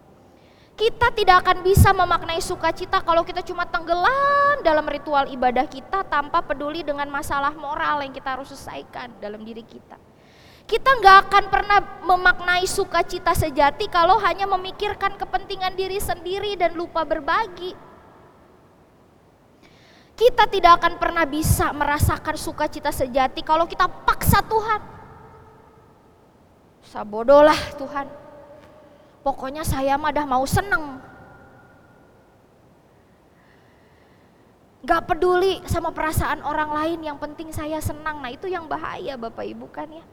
Kita 0.80 1.12
tidak 1.12 1.44
akan 1.44 1.60
bisa 1.60 1.92
memaknai 1.92 2.40
sukacita 2.40 3.04
kalau 3.04 3.20
kita 3.20 3.44
cuma 3.44 3.68
tenggelam 3.68 4.64
dalam 4.64 4.88
ritual 4.88 5.28
ibadah 5.28 5.68
kita 5.68 6.08
tanpa 6.08 6.40
peduli 6.40 6.80
dengan 6.80 7.04
masalah 7.12 7.52
moral 7.52 8.00
yang 8.00 8.16
kita 8.16 8.32
harus 8.32 8.48
selesaikan 8.48 9.12
dalam 9.20 9.44
diri 9.44 9.60
kita. 9.60 10.00
Kita 10.64 10.90
nggak 10.96 11.16
akan 11.28 11.44
pernah 11.52 11.78
memaknai 12.00 12.64
sukacita 12.64 13.36
sejati 13.36 13.92
kalau 13.92 14.16
hanya 14.24 14.48
memikirkan 14.48 15.20
kepentingan 15.20 15.76
diri 15.76 16.00
sendiri 16.00 16.56
dan 16.56 16.72
lupa 16.72 17.04
berbagi. 17.04 17.76
Kita 20.16 20.48
tidak 20.48 20.80
akan 20.80 20.96
pernah 20.96 21.28
bisa 21.28 21.76
merasakan 21.76 22.40
sukacita 22.40 22.88
sejati 22.88 23.44
kalau 23.44 23.68
kita 23.68 23.84
paksa 23.84 24.40
Tuhan. 24.48 24.80
Sabodolah 26.88 27.76
Tuhan 27.76 28.19
Pokoknya 29.20 29.62
saya 29.62 30.00
mah 30.00 30.12
dah 30.12 30.24
mau 30.24 30.44
seneng. 30.48 31.00
Gak 34.80 35.04
peduli 35.12 35.60
sama 35.68 35.92
perasaan 35.92 36.40
orang 36.40 36.72
lain, 36.72 37.04
yang 37.04 37.20
penting 37.20 37.52
saya 37.52 37.76
senang. 37.84 38.24
Nah 38.24 38.32
itu 38.32 38.48
yang 38.48 38.64
bahaya 38.64 39.20
Bapak 39.20 39.44
Ibu 39.44 39.68
kan 39.68 39.92
ya. 39.92 40.04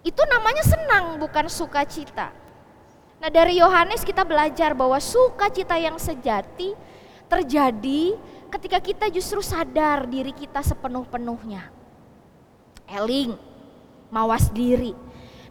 Itu 0.00 0.24
namanya 0.24 0.64
senang 0.64 1.20
bukan 1.20 1.52
sukacita. 1.52 2.32
Nah 3.20 3.28
dari 3.28 3.60
Yohanes 3.60 4.06
kita 4.06 4.24
belajar 4.24 4.72
bahwa 4.72 4.96
sukacita 4.96 5.76
yang 5.76 6.00
sejati 6.00 6.72
terjadi 7.28 8.16
ketika 8.48 8.78
kita 8.80 9.06
justru 9.12 9.44
sadar 9.44 10.08
diri 10.08 10.32
kita 10.32 10.64
sepenuh-penuhnya. 10.64 11.68
Eling, 12.88 13.36
mawas 14.08 14.48
diri. 14.48 14.96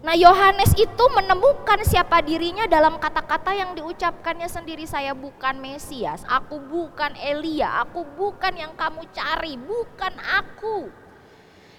Nah 0.06 0.14
Yohanes 0.14 0.78
itu 0.78 1.06
menemukan 1.10 1.82
siapa 1.82 2.22
dirinya 2.22 2.70
dalam 2.70 3.02
kata-kata 3.02 3.58
yang 3.58 3.74
diucapkannya 3.74 4.46
sendiri 4.46 4.86
saya 4.86 5.18
bukan 5.18 5.58
Mesias, 5.58 6.22
aku 6.30 6.62
bukan 6.62 7.18
Elia, 7.18 7.82
aku 7.82 8.06
bukan 8.06 8.54
yang 8.54 8.78
kamu 8.78 9.10
cari, 9.10 9.58
bukan 9.58 10.14
aku. 10.38 10.94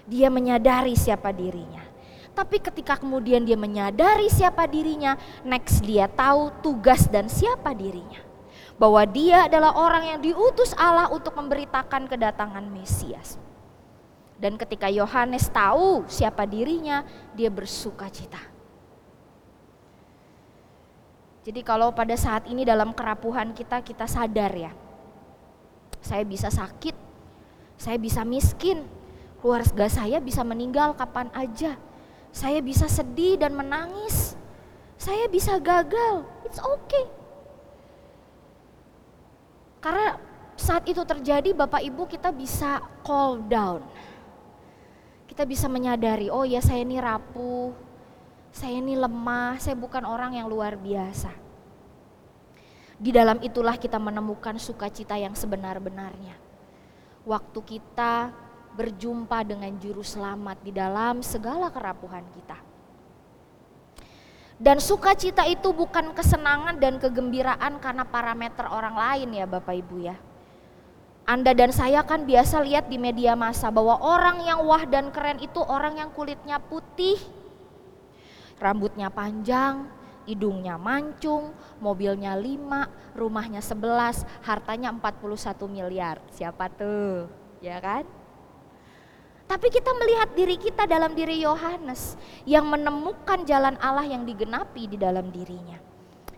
Dia 0.03 0.27
menyadari 0.27 0.99
siapa 0.99 1.31
dirinya. 1.31 1.85
Tapi 2.35 2.59
ketika 2.59 2.99
kemudian 2.99 3.47
dia 3.47 3.55
menyadari 3.55 4.27
siapa 4.27 4.67
dirinya, 4.67 5.15
next 5.47 5.79
dia 5.83 6.11
tahu 6.11 6.51
tugas 6.59 7.07
dan 7.07 7.31
siapa 7.31 7.71
dirinya 7.71 8.19
bahwa 8.79 9.03
dia 9.03 9.47
adalah 9.51 9.75
orang 9.75 10.15
yang 10.15 10.19
diutus 10.23 10.71
Allah 10.79 11.11
untuk 11.11 11.35
memberitakan 11.35 12.07
kedatangan 12.07 12.63
Mesias. 12.71 13.35
Dan 14.39 14.55
ketika 14.55 14.87
Yohanes 14.87 15.51
tahu 15.51 16.07
siapa 16.07 16.47
dirinya, 16.47 17.03
dia 17.35 17.51
bersuka 17.51 18.07
cita. 18.07 18.39
Jadi 21.43 21.59
kalau 21.59 21.91
pada 21.91 22.15
saat 22.15 22.47
ini 22.47 22.63
dalam 22.63 22.95
kerapuhan 22.95 23.51
kita, 23.51 23.83
kita 23.83 24.07
sadar 24.07 24.51
ya, 24.55 24.71
saya 25.99 26.23
bisa 26.23 26.47
sakit, 26.47 26.95
saya 27.75 27.99
bisa 27.99 28.23
miskin, 28.23 28.87
keluarga 29.43 29.91
saya 29.91 30.23
bisa 30.23 30.43
meninggal 30.47 30.95
kapan 30.95 31.27
aja, 31.35 31.75
saya 32.31 32.63
bisa 32.63 32.87
sedih 32.87 33.39
dan 33.39 33.55
menangis, 33.55 34.39
saya 34.95 35.27
bisa 35.27 35.59
gagal, 35.59 36.23
it's 36.47 36.59
okay. 36.59 37.07
Karena 39.79 40.19
saat 40.59 40.83
itu 40.91 40.99
terjadi 41.07 41.55
Bapak 41.55 41.79
Ibu 41.79 42.03
kita 42.07 42.35
bisa 42.35 42.83
call 42.99 43.39
down. 43.47 43.79
Kita 45.39 45.47
bisa 45.47 45.71
menyadari, 45.71 46.27
oh 46.27 46.43
ya 46.43 46.59
saya 46.59 46.83
ini 46.83 46.99
rapuh, 46.99 47.71
saya 48.51 48.75
ini 48.75 48.99
lemah, 48.99 49.55
saya 49.55 49.71
bukan 49.71 50.03
orang 50.03 50.35
yang 50.35 50.51
luar 50.51 50.75
biasa. 50.75 51.31
Di 52.99 53.07
dalam 53.15 53.39
itulah 53.39 53.79
kita 53.79 53.95
menemukan 54.03 54.59
sukacita 54.59 55.15
yang 55.15 55.31
sebenar-benarnya. 55.39 56.35
Waktu 57.23 57.55
kita 57.55 58.35
berjumpa 58.75 59.47
dengan 59.47 59.71
juru 59.79 60.03
selamat 60.03 60.59
di 60.59 60.75
dalam 60.75 61.23
segala 61.23 61.71
kerapuhan 61.71 62.27
kita. 62.35 62.59
Dan 64.59 64.83
sukacita 64.83 65.47
itu 65.47 65.71
bukan 65.71 66.11
kesenangan 66.19 66.75
dan 66.83 66.99
kegembiraan 66.99 67.79
karena 67.79 68.03
parameter 68.03 68.67
orang 68.67 68.91
lain 68.91 69.39
ya 69.39 69.47
Bapak 69.47 69.87
Ibu 69.87 70.03
ya. 70.03 70.19
Anda 71.29 71.53
dan 71.53 71.69
saya 71.69 72.01
kan 72.01 72.25
biasa 72.25 72.57
lihat 72.65 72.89
di 72.89 72.97
media 72.97 73.37
massa 73.37 73.69
bahwa 73.69 74.01
orang 74.01 74.41
yang 74.49 74.65
wah 74.65 74.81
dan 74.89 75.13
keren 75.13 75.37
itu 75.37 75.61
orang 75.61 76.01
yang 76.01 76.09
kulitnya 76.09 76.57
putih, 76.57 77.21
rambutnya 78.57 79.13
panjang, 79.13 79.85
hidungnya 80.25 80.81
mancung, 80.81 81.53
mobilnya 81.77 82.33
lima, 82.33 82.89
rumahnya 83.13 83.61
sebelas, 83.61 84.25
hartanya 84.41 84.89
41 84.89 85.69
miliar. 85.69 86.17
Siapa 86.33 86.65
tuh? 86.73 87.29
Ya 87.61 87.77
kan? 87.77 88.09
Tapi 89.45 89.69
kita 89.69 89.93
melihat 90.01 90.33
diri 90.33 90.57
kita 90.57 90.89
dalam 90.89 91.13
diri 91.13 91.45
Yohanes 91.45 92.17
yang 92.49 92.65
menemukan 92.65 93.45
jalan 93.45 93.77
Allah 93.77 94.09
yang 94.09 94.25
digenapi 94.25 94.89
di 94.89 94.97
dalam 94.97 95.29
dirinya. 95.29 95.77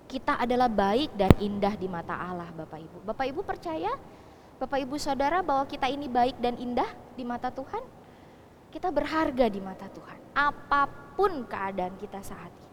Kita 0.04 0.36
adalah 0.36 0.68
baik 0.68 1.16
dan 1.16 1.32
indah 1.40 1.80
di 1.80 1.88
mata 1.88 2.20
Allah 2.20 2.52
Bapak 2.52 2.80
Ibu. 2.84 2.98
Bapak 3.08 3.26
Ibu 3.32 3.40
percaya? 3.48 4.20
Bapak 4.62 4.78
Ibu 4.78 4.94
Saudara 5.02 5.42
bahwa 5.42 5.66
kita 5.66 5.90
ini 5.90 6.06
baik 6.06 6.38
dan 6.38 6.54
indah 6.54 6.86
di 7.18 7.26
mata 7.26 7.50
Tuhan? 7.50 7.82
Kita 8.70 8.94
berharga 8.94 9.50
di 9.50 9.58
mata 9.58 9.90
Tuhan. 9.90 10.38
Apa 10.38 10.86
pun 11.18 11.50
keadaan 11.50 11.98
kita 11.98 12.22
saat 12.22 12.54
ini. 12.54 12.70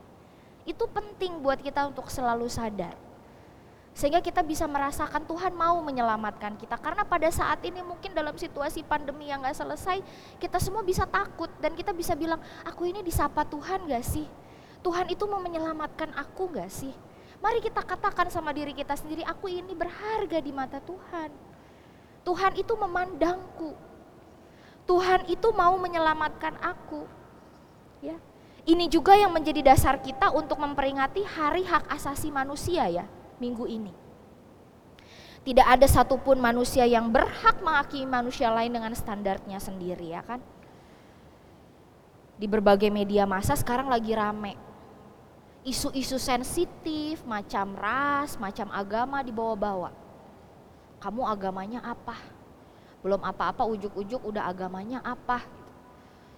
Itu 0.69 0.85
penting 0.93 1.41
buat 1.41 1.65
kita 1.65 1.89
untuk 1.89 2.13
selalu 2.13 2.45
sadar 2.53 2.93
sehingga 3.97 4.23
kita 4.23 4.47
bisa 4.47 4.63
merasakan 4.71 5.27
Tuhan 5.27 5.51
mau 5.59 5.75
menyelamatkan 5.83 6.55
kita 6.55 6.79
karena 6.79 7.03
pada 7.03 7.27
saat 7.35 7.59
ini 7.67 7.83
mungkin 7.83 8.15
dalam 8.15 8.31
situasi 8.39 8.87
pandemi 8.87 9.27
yang 9.27 9.43
gak 9.43 9.59
selesai 9.59 9.99
kita 10.39 10.63
semua 10.63 10.87
bisa 10.87 11.03
takut 11.03 11.51
dan 11.59 11.75
kita 11.75 11.91
bisa 11.91 12.15
bilang 12.15 12.39
aku 12.63 12.87
ini 12.87 13.03
disapa 13.03 13.43
Tuhan 13.43 13.91
gak 13.91 14.07
sih 14.07 14.23
Tuhan 14.87 15.11
itu 15.11 15.27
mau 15.27 15.43
menyelamatkan 15.43 16.15
aku 16.15 16.47
gak 16.55 16.71
sih 16.71 16.95
mari 17.43 17.59
kita 17.59 17.83
katakan 17.83 18.31
sama 18.31 18.55
diri 18.55 18.71
kita 18.71 18.95
sendiri 18.95 19.27
aku 19.27 19.51
ini 19.51 19.75
berharga 19.75 20.39
di 20.39 20.55
mata 20.55 20.79
Tuhan 20.79 21.48
Tuhan 22.29 22.53
itu 22.61 22.77
memandangku 22.77 23.73
Tuhan 24.85 25.25
itu 25.33 25.49
mau 25.57 25.81
menyelamatkan 25.81 26.61
aku 26.61 27.09
ya 28.05 28.21
ini 28.69 28.85
juga 28.93 29.17
yang 29.17 29.33
menjadi 29.33 29.65
dasar 29.65 29.97
kita 29.97 30.29
untuk 30.37 30.61
memperingati 30.61 31.25
hari 31.25 31.65
hak 31.65 31.89
asasi 31.89 32.29
manusia 32.29 32.85
ya 32.85 33.09
minggu 33.41 33.65
ini. 33.65 33.97
Tidak 35.41 35.65
ada 35.65 35.89
satupun 35.89 36.37
manusia 36.37 36.85
yang 36.85 37.09
berhak 37.09 37.65
menghakimi 37.65 38.05
manusia 38.05 38.53
lain 38.53 38.69
dengan 38.69 38.93
standarnya 38.93 39.57
sendiri 39.57 40.13
ya 40.13 40.21
kan. 40.21 40.45
Di 42.37 42.45
berbagai 42.45 42.93
media 42.93 43.25
massa 43.25 43.57
sekarang 43.57 43.89
lagi 43.89 44.13
rame. 44.13 44.61
Isu-isu 45.65 46.21
sensitif, 46.21 47.25
macam 47.25 47.73
ras, 47.73 48.37
macam 48.37 48.69
agama 48.69 49.25
dibawa-bawa. 49.25 49.91
Kamu 50.99 51.23
agamanya 51.27 51.83
apa? 51.83 52.19
Belum 53.03 53.23
apa-apa 53.23 53.63
ujuk-ujuk 53.71 54.23
udah 54.27 54.51
agamanya 54.51 54.99
apa. 55.07 55.43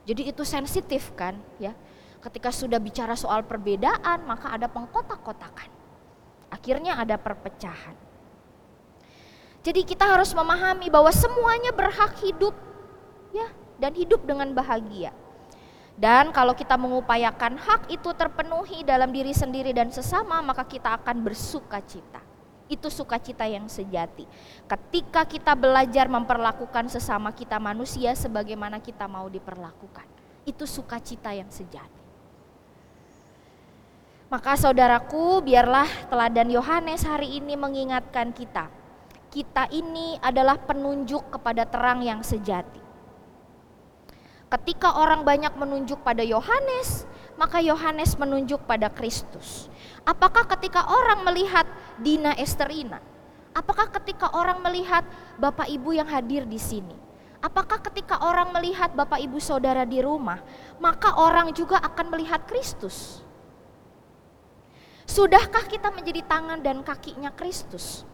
Jadi 0.05 0.33
itu 0.33 0.45
sensitif 0.45 1.13
kan 1.17 1.37
ya. 1.57 1.73
Ketika 2.21 2.53
sudah 2.53 2.77
bicara 2.77 3.17
soal 3.17 3.41
perbedaan 3.49 4.29
maka 4.29 4.53
ada 4.53 4.69
pengkotak-kotakan. 4.69 5.73
Akhirnya 6.53 7.01
ada 7.01 7.17
perpecahan. 7.17 7.97
Jadi 9.61 9.85
kita 9.85 10.09
harus 10.09 10.33
memahami 10.33 10.89
bahwa 10.89 11.13
semuanya 11.13 11.73
berhak 11.73 12.17
hidup 12.21 12.57
ya 13.33 13.49
dan 13.81 13.93
hidup 13.97 14.25
dengan 14.25 14.53
bahagia. 14.53 15.13
Dan 16.01 16.33
kalau 16.33 16.57
kita 16.57 16.81
mengupayakan 16.81 17.61
hak 17.61 17.93
itu 17.93 18.09
terpenuhi 18.17 18.81
dalam 18.89 19.13
diri 19.13 19.37
sendiri 19.37 19.77
dan 19.77 19.93
sesama, 19.93 20.41
maka 20.41 20.65
kita 20.65 20.97
akan 20.97 21.21
bersuka 21.21 21.77
cita. 21.85 22.30
Itu 22.71 22.87
sukacita 22.87 23.51
yang 23.51 23.67
sejati. 23.67 24.31
Ketika 24.71 25.27
kita 25.27 25.59
belajar 25.59 26.07
memperlakukan 26.07 26.87
sesama 26.87 27.35
kita 27.35 27.59
manusia 27.59 28.15
sebagaimana 28.15 28.79
kita 28.79 29.11
mau 29.11 29.27
diperlakukan. 29.27 30.07
Itu 30.47 30.71
sukacita 30.71 31.35
yang 31.35 31.51
sejati. 31.51 32.01
Maka 34.31 34.55
saudaraku, 34.55 35.43
biarlah 35.43 35.91
teladan 36.07 36.55
Yohanes 36.55 37.03
hari 37.03 37.43
ini 37.43 37.59
mengingatkan 37.59 38.31
kita. 38.31 38.71
Kita 39.27 39.67
ini 39.75 40.15
adalah 40.23 40.55
penunjuk 40.55 41.35
kepada 41.35 41.67
terang 41.67 42.07
yang 42.07 42.23
sejati. 42.23 42.79
Ketika 44.51 44.99
orang 44.99 45.23
banyak 45.23 45.55
menunjuk 45.55 46.03
pada 46.03 46.27
Yohanes, 46.27 47.07
maka 47.39 47.63
Yohanes 47.63 48.19
menunjuk 48.19 48.63
pada 48.67 48.91
Kristus. 48.91 49.70
Apakah 50.05 50.49
ketika 50.57 50.87
orang 50.89 51.23
melihat 51.29 51.69
Dina 52.01 52.33
Esterina? 52.37 53.01
Apakah 53.51 53.91
ketika 53.91 54.31
orang 54.33 54.63
melihat 54.63 55.03
Bapak 55.37 55.67
Ibu 55.67 55.99
yang 55.99 56.09
hadir 56.09 56.47
di 56.47 56.59
sini? 56.59 56.95
Apakah 57.41 57.81
ketika 57.81 58.21
orang 58.21 58.53
melihat 58.53 58.93
Bapak 58.93 59.17
Ibu 59.17 59.41
Saudara 59.41 59.89
di 59.89 60.05
rumah, 60.05 60.45
maka 60.77 61.17
orang 61.17 61.51
juga 61.57 61.81
akan 61.81 62.13
melihat 62.13 62.45
Kristus? 62.45 63.25
Sudahkah 65.09 65.67
kita 65.67 65.91
menjadi 65.91 66.23
tangan 66.23 66.61
dan 66.63 66.85
kakinya 66.87 67.35
Kristus? 67.35 68.07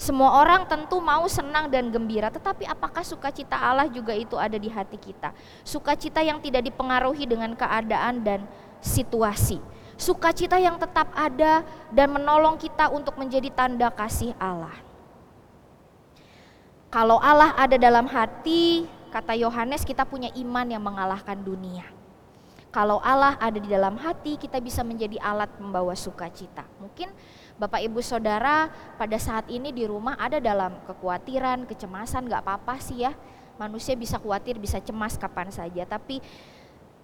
Semua 0.00 0.40
orang 0.40 0.64
tentu 0.64 0.96
mau 0.96 1.28
senang 1.28 1.68
dan 1.68 1.92
gembira, 1.92 2.32
tetapi 2.32 2.64
apakah 2.64 3.04
sukacita 3.04 3.52
Allah 3.52 3.84
juga 3.84 4.16
itu 4.16 4.32
ada 4.32 4.56
di 4.56 4.72
hati 4.72 4.96
kita? 4.96 5.36
Sukacita 5.60 6.24
yang 6.24 6.40
tidak 6.40 6.72
dipengaruhi 6.72 7.28
dengan 7.28 7.52
keadaan 7.52 8.24
dan 8.24 8.48
situasi. 8.80 9.60
Sukacita 10.00 10.56
yang 10.56 10.80
tetap 10.80 11.12
ada 11.12 11.60
dan 11.92 12.08
menolong 12.08 12.56
kita 12.56 12.88
untuk 12.88 13.20
menjadi 13.20 13.52
tanda 13.52 13.92
kasih 13.92 14.32
Allah. 14.40 14.72
Kalau 16.88 17.20
Allah 17.20 17.52
ada 17.52 17.76
dalam 17.76 18.08
hati, 18.08 18.88
kata 19.12 19.36
Yohanes, 19.36 19.84
kita 19.84 20.08
punya 20.08 20.32
iman 20.40 20.64
yang 20.64 20.80
mengalahkan 20.80 21.36
dunia. 21.36 21.84
Kalau 22.72 22.96
Allah 23.04 23.36
ada 23.36 23.60
di 23.60 23.68
dalam 23.68 24.00
hati, 24.00 24.40
kita 24.40 24.56
bisa 24.56 24.80
menjadi 24.80 25.20
alat 25.20 25.52
membawa 25.60 25.92
sukacita. 25.92 26.64
Mungkin 26.80 27.12
Bapak 27.60 27.84
Ibu 27.84 28.00
Saudara 28.00 28.72
pada 28.96 29.20
saat 29.20 29.52
ini 29.52 29.68
di 29.68 29.84
rumah 29.84 30.16
ada 30.16 30.40
dalam 30.40 30.80
kekhawatiran, 30.88 31.68
kecemasan, 31.68 32.24
nggak 32.24 32.40
apa-apa 32.40 32.80
sih 32.80 33.04
ya. 33.04 33.12
Manusia 33.60 33.92
bisa 33.92 34.16
khawatir, 34.16 34.56
bisa 34.56 34.80
cemas 34.80 35.20
kapan 35.20 35.52
saja. 35.52 35.84
Tapi 35.84 36.24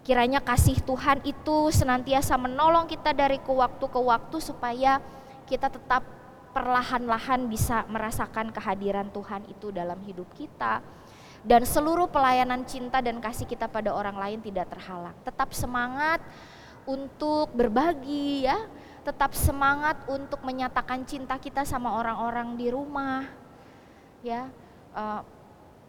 kiranya 0.07 0.39
kasih 0.39 0.79
Tuhan 0.87 1.19
itu 1.27 1.75
senantiasa 1.75 2.39
menolong 2.39 2.87
kita 2.87 3.11
dari 3.11 3.43
ke 3.43 3.51
waktu 3.51 3.91
ke 3.91 3.99
waktu 3.99 4.39
supaya 4.39 5.03
kita 5.51 5.67
tetap 5.67 6.07
perlahan-lahan 6.55 7.51
bisa 7.51 7.83
merasakan 7.91 8.55
kehadiran 8.55 9.11
Tuhan 9.11 9.43
itu 9.51 9.75
dalam 9.75 9.99
hidup 10.07 10.31
kita. 10.39 10.79
Dan 11.43 11.67
seluruh 11.67 12.07
pelayanan 12.07 12.63
cinta 12.67 13.03
dan 13.03 13.19
kasih 13.19 13.51
kita 13.51 13.67
pada 13.67 13.91
orang 13.91 14.15
lain 14.15 14.39
tidak 14.43 14.71
terhalang. 14.71 15.15
Tetap 15.27 15.51
semangat 15.51 16.23
untuk 16.87 17.51
berbagi 17.55 18.47
ya, 18.47 18.63
tetap 19.03 19.35
semangat 19.35 19.99
untuk 20.07 20.43
menyatakan 20.47 21.03
cinta 21.03 21.35
kita 21.39 21.67
sama 21.67 21.99
orang-orang 21.99 22.55
di 22.55 22.67
rumah 22.71 23.27
ya. 24.23 24.51
Uh, 24.97 25.23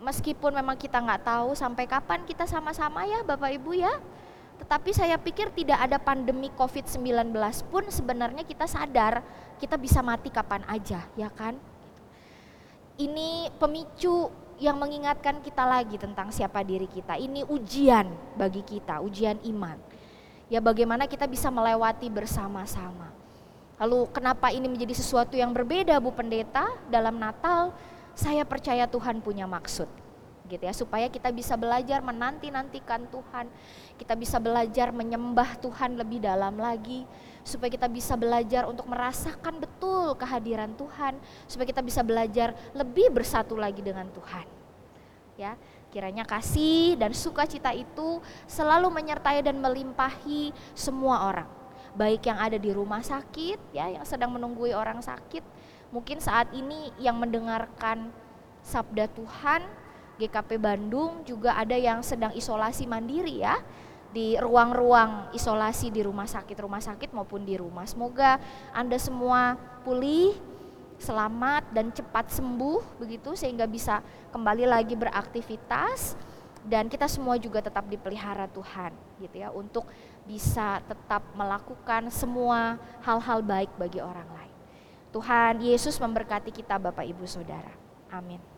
meskipun 0.02 0.54
memang 0.54 0.78
kita 0.78 1.02
nggak 1.02 1.26
tahu 1.26 1.58
sampai 1.58 1.90
kapan 1.90 2.22
kita 2.24 2.46
sama-sama 2.46 3.04
ya 3.06 3.26
Bapak 3.26 3.52
Ibu 3.58 3.78
ya 3.78 3.94
tetapi 4.58 4.90
saya 4.90 5.16
pikir 5.22 5.54
tidak 5.54 5.78
ada 5.78 6.02
pandemi 6.02 6.50
COVID-19 6.58 7.34
pun 7.70 7.86
sebenarnya 7.90 8.42
kita 8.42 8.66
sadar 8.66 9.22
kita 9.58 9.78
bisa 9.78 10.02
mati 10.02 10.30
kapan 10.30 10.66
aja 10.70 11.06
ya 11.14 11.30
kan 11.34 11.58
ini 12.98 13.54
pemicu 13.62 14.30
yang 14.58 14.82
mengingatkan 14.82 15.38
kita 15.46 15.62
lagi 15.62 16.02
tentang 16.02 16.34
siapa 16.34 16.66
diri 16.66 16.90
kita 16.90 17.18
ini 17.18 17.46
ujian 17.46 18.10
bagi 18.34 18.66
kita 18.66 19.02
ujian 19.06 19.38
iman 19.46 19.78
ya 20.48 20.64
bagaimana 20.64 21.06
kita 21.06 21.28
bisa 21.28 21.52
melewati 21.52 22.08
bersama-sama. 22.08 23.12
Lalu 23.78 24.10
kenapa 24.10 24.50
ini 24.50 24.66
menjadi 24.66 24.98
sesuatu 24.98 25.38
yang 25.38 25.54
berbeda 25.54 26.02
Bu 26.02 26.10
Pendeta 26.16 26.66
dalam 26.90 27.22
Natal? 27.22 27.76
Saya 28.18 28.42
percaya 28.44 28.90
Tuhan 28.90 29.22
punya 29.22 29.46
maksud 29.46 29.86
gitu 30.48 30.64
ya 30.64 30.72
supaya 30.72 31.12
kita 31.12 31.28
bisa 31.28 31.60
belajar 31.60 32.00
menanti-nantikan 32.02 33.06
Tuhan. 33.12 33.52
Kita 34.00 34.16
bisa 34.16 34.40
belajar 34.40 34.96
menyembah 34.96 35.60
Tuhan 35.60 36.00
lebih 36.00 36.24
dalam 36.24 36.56
lagi 36.58 37.04
supaya 37.44 37.72
kita 37.72 37.88
bisa 37.88 38.16
belajar 38.20 38.68
untuk 38.68 38.88
merasakan 38.92 39.60
betul 39.64 40.16
kehadiran 40.20 40.76
Tuhan, 40.76 41.16
supaya 41.48 41.68
kita 41.68 41.80
bisa 41.80 42.04
belajar 42.04 42.52
lebih 42.76 43.08
bersatu 43.12 43.56
lagi 43.56 43.80
dengan 43.80 44.08
Tuhan. 44.12 44.48
Ya, 45.40 45.56
Kiranya 45.88 46.28
kasih 46.28 47.00
dan 47.00 47.16
sukacita 47.16 47.72
itu 47.72 48.20
selalu 48.44 48.92
menyertai 48.92 49.40
dan 49.40 49.56
melimpahi 49.64 50.52
semua 50.76 51.32
orang. 51.32 51.48
Baik 51.96 52.28
yang 52.28 52.38
ada 52.38 52.60
di 52.60 52.70
rumah 52.76 53.00
sakit 53.00 53.72
ya 53.74 53.90
yang 53.90 54.04
sedang 54.04 54.36
menunggui 54.36 54.76
orang 54.76 55.00
sakit, 55.00 55.42
mungkin 55.92 56.20
saat 56.20 56.52
ini 56.52 56.92
yang 57.00 57.18
mendengarkan 57.20 58.12
sabda 58.64 59.08
Tuhan 59.16 59.64
GKP 60.18 60.58
Bandung 60.58 61.22
juga 61.24 61.56
ada 61.56 61.78
yang 61.78 62.02
sedang 62.02 62.34
isolasi 62.34 62.90
mandiri 62.90 63.46
ya 63.46 63.62
di 64.12 64.34
ruang-ruang 64.40 65.30
isolasi 65.36 65.94
di 65.94 66.02
rumah 66.02 66.26
sakit-rumah 66.26 66.82
sakit 66.82 67.14
maupun 67.14 67.46
di 67.46 67.60
rumah. 67.60 67.86
Semoga 67.86 68.42
Anda 68.74 68.98
semua 68.98 69.56
pulih 69.86 70.34
selamat 70.98 71.70
dan 71.70 71.94
cepat 71.94 72.34
sembuh 72.34 72.98
begitu 72.98 73.38
sehingga 73.38 73.70
bisa 73.70 74.02
kembali 74.34 74.66
lagi 74.66 74.98
beraktivitas 74.98 76.18
dan 76.66 76.90
kita 76.90 77.06
semua 77.06 77.38
juga 77.38 77.62
tetap 77.62 77.86
dipelihara 77.86 78.50
Tuhan 78.50 78.92
gitu 79.22 79.38
ya 79.38 79.54
untuk 79.54 79.86
bisa 80.26 80.82
tetap 80.90 81.22
melakukan 81.38 82.10
semua 82.10 82.82
hal-hal 83.06 83.46
baik 83.46 83.70
bagi 83.78 84.02
orang 84.02 84.28
lain. 84.34 84.57
Tuhan 85.12 85.64
Yesus 85.64 85.98
memberkati 85.98 86.52
kita 86.52 86.76
Bapak 86.78 87.08
Ibu 87.08 87.24
Saudara. 87.24 87.72
Amin. 88.12 88.57